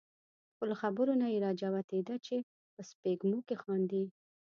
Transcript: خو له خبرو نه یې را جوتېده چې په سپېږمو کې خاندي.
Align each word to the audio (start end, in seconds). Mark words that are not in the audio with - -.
خو 0.55 0.63
له 0.69 0.75
خبرو 0.81 1.13
نه 1.21 1.27
یې 1.33 1.37
را 1.45 1.51
جوتېده 1.61 2.15
چې 2.25 2.35
په 2.73 2.81
سپېږمو 2.89 3.39
کې 3.47 3.55
خاندي. 3.63 4.03